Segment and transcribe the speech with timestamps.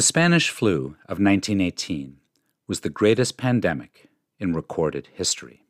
[0.00, 2.16] The Spanish flu of 1918
[2.66, 4.08] was the greatest pandemic
[4.38, 5.66] in recorded history.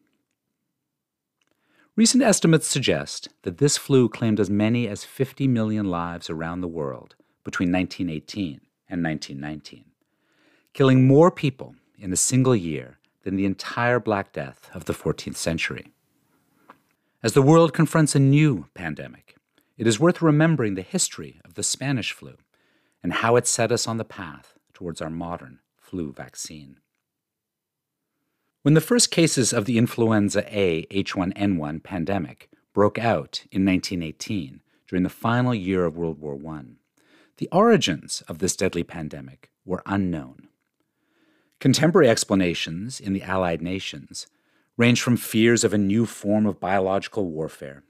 [1.97, 6.69] Recent estimates suggest that this flu claimed as many as 50 million lives around the
[6.69, 9.87] world between 1918 and 1919,
[10.75, 15.34] killing more people in a single year than the entire Black Death of the 14th
[15.34, 15.92] century.
[17.20, 19.34] As the world confronts a new pandemic,
[19.77, 22.37] it is worth remembering the history of the Spanish flu
[23.03, 26.79] and how it set us on the path towards our modern flu vaccine.
[28.63, 35.03] When the first cases of the influenza A H1N1 pandemic broke out in 1918 during
[35.03, 36.63] the final year of World War I,
[37.39, 40.48] the origins of this deadly pandemic were unknown.
[41.59, 44.27] Contemporary explanations in the Allied nations
[44.77, 47.83] range from fears of a new form of biological warfare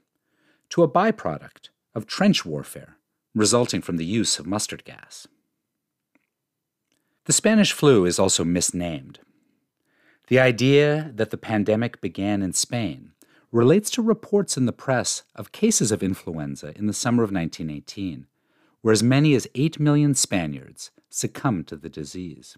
[0.69, 2.97] to a byproduct of trench warfare
[3.33, 5.27] resulting from the use of mustard gas.
[7.25, 9.19] The Spanish flu is also misnamed.
[10.27, 13.11] The idea that the pandemic began in Spain
[13.51, 18.27] relates to reports in the press of cases of influenza in the summer of 1918,
[18.81, 22.57] where as many as 8 million Spaniards succumbed to the disease.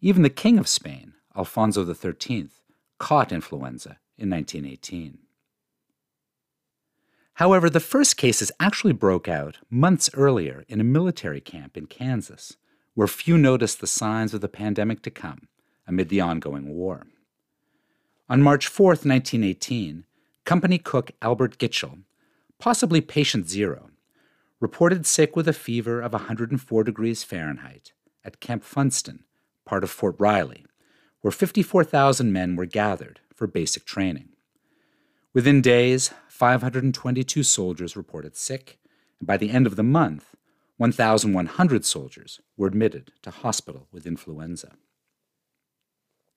[0.00, 2.48] Even the King of Spain, Alfonso XIII,
[2.98, 5.18] caught influenza in 1918.
[7.36, 12.56] However, the first cases actually broke out months earlier in a military camp in Kansas,
[12.94, 15.48] where few noticed the signs of the pandemic to come
[15.86, 17.06] amid the ongoing war.
[18.30, 20.06] On March 4, 1918,
[20.46, 21.98] company cook Albert Gitchell,
[22.58, 23.90] possibly patient zero,
[24.58, 27.92] reported sick with a fever of 104 degrees Fahrenheit
[28.24, 29.24] at Camp Funston,
[29.66, 30.64] part of Fort Riley,
[31.20, 34.30] where 54,000 men were gathered for basic training.
[35.34, 38.78] Within days, 522 soldiers reported sick,
[39.18, 40.34] and by the end of the month,
[40.76, 44.72] 1,100 soldiers were admitted to hospital with influenza.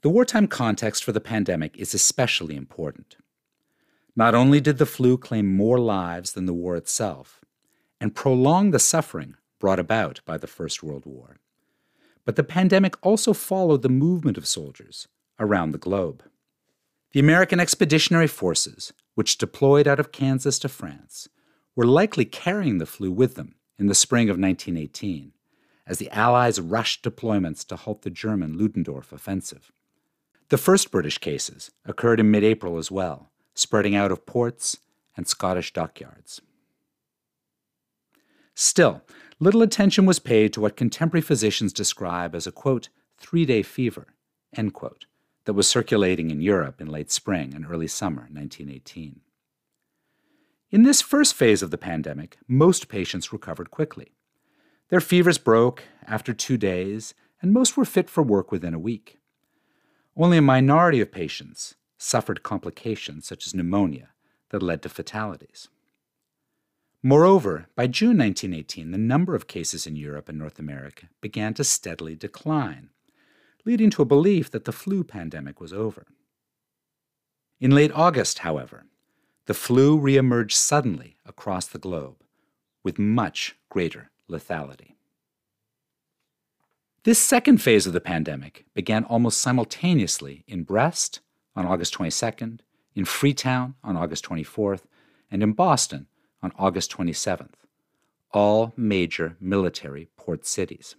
[0.01, 3.18] The wartime context for the pandemic is especially important.
[4.16, 7.44] Not only did the flu claim more lives than the war itself,
[8.00, 11.40] and prolong the suffering brought about by the First World War,
[12.23, 15.09] but the pandemic also followed the movement of soldiers
[15.40, 16.23] around the globe.
[17.12, 21.28] The American Expeditionary Forces, which deployed out of Kansas to France,
[21.75, 25.34] were likely carrying the flu with them in the spring of 1918
[25.88, 29.72] as the Allies rushed deployments to halt the German Ludendorff offensive.
[30.50, 34.78] The first British cases occurred in mid April as well, spreading out of ports
[35.18, 36.41] and Scottish dockyards.
[38.56, 39.02] Still,
[39.40, 44.08] little attention was paid to what contemporary physicians describe as a quote, three day fever,
[44.56, 45.06] end quote,
[45.49, 49.21] that was circulating in Europe in late spring and early summer 1918.
[50.69, 54.11] In this first phase of the pandemic, most patients recovered quickly.
[54.89, 59.17] Their fevers broke after two days, and most were fit for work within a week.
[60.15, 64.09] Only a minority of patients suffered complications such as pneumonia
[64.51, 65.67] that led to fatalities.
[67.01, 71.63] Moreover, by June 1918, the number of cases in Europe and North America began to
[71.63, 72.91] steadily decline,
[73.66, 76.08] leading to a belief that the flu pandemic was over.
[77.59, 78.86] In late August, however,
[79.46, 82.24] the flu reemerged suddenly across the globe
[82.84, 84.94] with much greater lethality.
[87.03, 91.22] This second phase of the pandemic began almost simultaneously in Brest
[91.56, 92.59] on August 22nd,
[92.94, 94.81] in Freetown on August 24th,
[95.31, 96.08] and in Boston
[96.44, 97.53] on August 27th,
[98.31, 100.96] all major military port cities.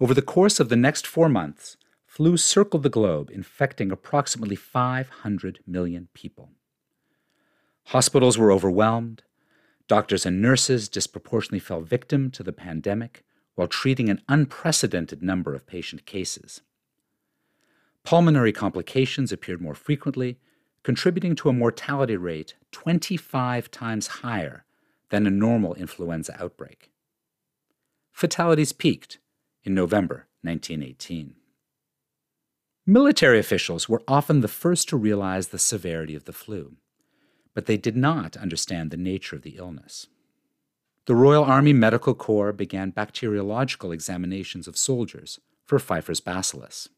[0.00, 1.76] Over the course of the next four months,
[2.10, 6.50] flu circled the globe, infecting approximately 500 million people.
[7.84, 9.22] Hospitals were overwhelmed.
[9.86, 13.22] Doctors and nurses disproportionately fell victim to the pandemic
[13.54, 16.62] while treating an unprecedented number of patient cases.
[18.02, 20.40] Pulmonary complications appeared more frequently,
[20.82, 24.64] contributing to a mortality rate 25 times higher
[25.10, 26.90] than a normal influenza outbreak.
[28.10, 29.18] Fatalities peaked
[29.62, 31.36] in November 1918.
[32.86, 36.76] Military officials were often the first to realize the severity of the flu,
[37.54, 40.06] but they did not understand the nature of the illness.
[41.06, 46.88] The Royal Army Medical Corps began bacteriological examinations of soldiers for Pfeiffer's bacillus.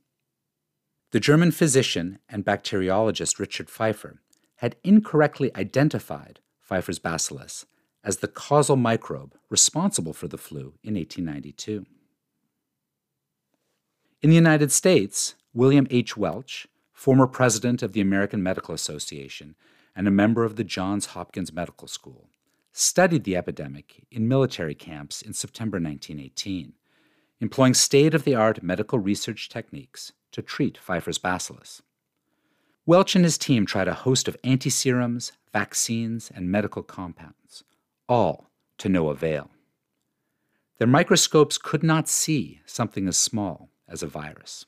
[1.11, 4.21] The German physician and bacteriologist Richard Pfeiffer
[4.57, 7.67] had incorrectly identified Pfeiffer's bacillus
[8.05, 11.87] as the causal microbe responsible for the flu in 1892.
[14.23, 16.17] In the United States, William H.
[16.17, 19.55] Welch, former president of the American Medical Association
[19.95, 22.31] and a member of the Johns Hopkins Medical School,
[22.73, 26.73] studied the epidemic in military camps in September 1918,
[27.41, 31.83] employing state of the art medical research techniques to treat Pfeiffer's bacillus.
[32.87, 37.63] Welch and his team tried a host of antiserums, vaccines, and medical compounds,
[38.09, 39.51] all to no avail.
[40.79, 44.65] Their microscopes could not see something as small as a virus.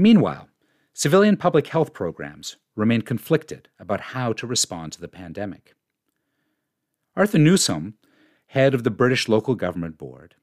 [0.00, 0.48] Meanwhile,
[0.94, 5.74] civilian public health programs remain conflicted about how to respond to the pandemic.
[7.16, 7.94] Arthur Newsholme,
[8.46, 10.36] head of the British Local Government Board,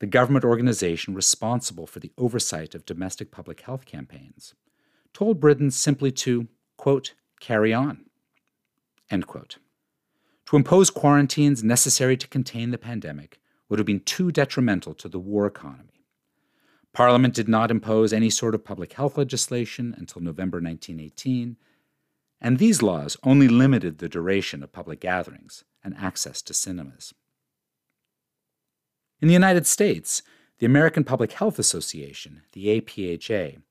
[0.00, 4.54] the government organization responsible for the oversight of domestic public health campaigns,
[5.14, 6.46] told Britons simply to,
[6.76, 8.04] quote, carry on,
[9.10, 9.56] end quote.
[10.46, 15.18] To impose quarantines necessary to contain the pandemic would have been too detrimental to the
[15.18, 15.97] war economy.
[16.92, 21.56] Parliament did not impose any sort of public health legislation until November 1918,
[22.40, 27.14] and these laws only limited the duration of public gatherings and access to cinemas.
[29.20, 30.22] In the United States,
[30.58, 33.62] the American Public Health Association, the APHA,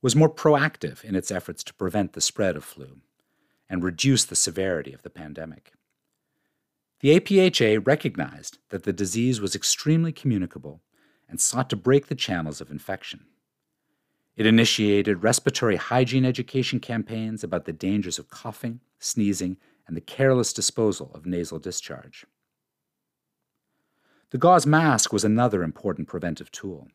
[0.00, 3.00] was more proactive in its efforts to prevent the spread of flu
[3.68, 5.72] and reduce the severity of the pandemic.
[7.00, 10.82] The APHA recognized that the disease was extremely communicable
[11.32, 13.24] and sought to break the channels of infection.
[14.36, 19.56] It initiated respiratory hygiene education campaigns about the dangers of coughing, sneezing,
[19.86, 22.26] and the careless disposal of nasal discharge.
[24.28, 26.88] The gauze mask was another important preventive tool.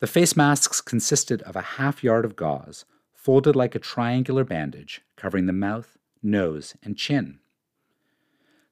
[0.00, 5.02] The face masks consisted of a half yard of gauze folded like a triangular bandage
[5.16, 7.40] covering the mouth, nose, and chin.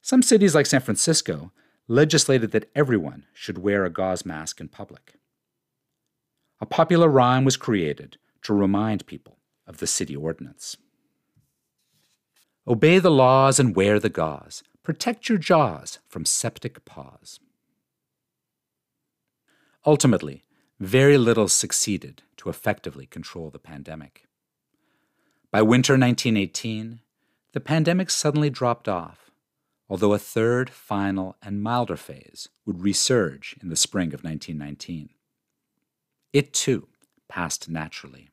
[0.01, 1.53] Some cities, like San Francisco,
[1.89, 5.15] legislated that everyone should wear a gauze mask in public.
[6.61, 10.77] A popular rhyme was created to remind people of the city ordinance.
[12.67, 14.63] Obey the laws and wear the gauze.
[14.83, 17.41] Protect your jaws from septic paws.
[19.87, 20.45] Ultimately,
[20.81, 24.27] very little succeeded to effectively control the pandemic.
[25.51, 27.01] By winter 1918,
[27.53, 29.24] the pandemic suddenly dropped off
[29.95, 35.11] although a third, final, and milder phase would resurge in the spring of 1919.
[36.33, 36.89] It, too,
[37.29, 38.31] passed naturally.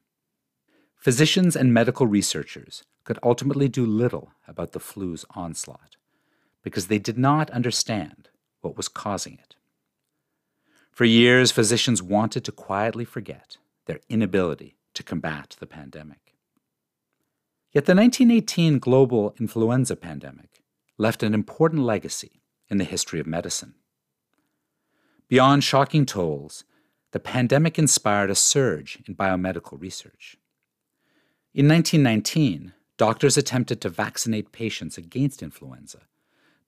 [0.98, 5.98] Physicians and medical researchers could ultimately do little about the flu's onslaught
[6.64, 8.30] because they did not understand
[8.62, 9.54] what was causing it.
[10.92, 16.34] For years, physicians wanted to quietly forget their inability to combat the pandemic.
[17.72, 20.51] Yet the 1918 global influenza pandemic
[21.02, 23.74] left an important legacy in the history of medicine.
[25.28, 26.64] Beyond shocking tolls,
[27.12, 30.38] the pandemic inspired a surge in biomedical research.
[31.56, 36.02] In 1919, doctors attempted to vaccinate patients against influenza,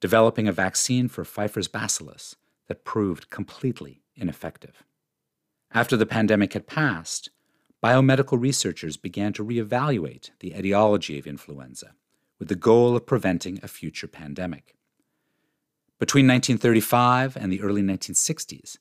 [0.00, 2.34] developing a vaccine for Pfeiffer's bacillus
[2.66, 4.82] that proved completely ineffective.
[5.70, 7.30] After the pandemic had passed,
[7.80, 11.94] biomedical researchers began to reevaluate the etiology of influenza
[12.44, 14.74] with the goal of preventing a future pandemic.
[15.98, 18.76] Between 1935 and the early 1960s,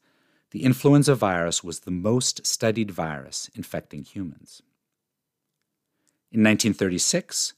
[0.52, 4.62] the influenza virus was the most studied virus infecting humans.
[6.30, 7.54] In 1936,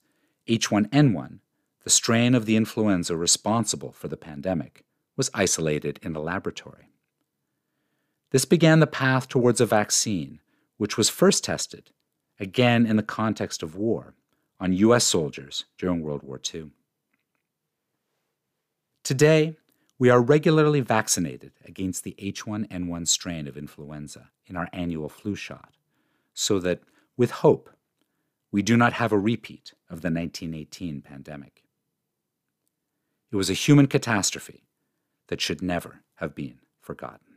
[0.47, 1.39] H1N1,
[1.83, 4.83] the strain of the influenza responsible for the pandemic,
[5.17, 6.91] was isolated in a laboratory.
[8.29, 10.39] This began the path towards a vaccine,
[10.77, 11.89] which was first tested,
[12.39, 14.13] again in the context of war,
[14.59, 15.03] on U.S.
[15.03, 16.71] soldiers during World War II.
[19.03, 19.55] Today,
[19.97, 25.73] we are regularly vaccinated against the H1N1 strain of influenza in our annual flu shot,
[26.33, 26.81] so that,
[27.15, 27.69] with hope,
[28.51, 31.63] we do not have a repeat of the 1918 pandemic.
[33.31, 34.63] It was a human catastrophe
[35.27, 37.34] that should never have been forgotten.